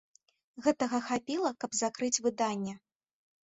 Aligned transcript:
Гэтага 0.67 1.01
хапіла, 1.11 1.53
каб 1.65 1.79
закрыць 1.83 2.13
выданне. 2.25 2.79